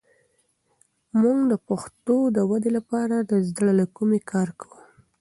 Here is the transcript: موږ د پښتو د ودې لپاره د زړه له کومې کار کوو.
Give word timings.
موږ 1.21 1.37
د 1.51 1.53
پښتو 1.67 2.15
د 2.35 2.37
ودې 2.49 2.71
لپاره 2.77 3.15
د 3.19 3.33
زړه 3.49 3.71
له 3.79 3.85
کومې 3.95 4.19
کار 4.31 4.49
کوو. 4.59 4.79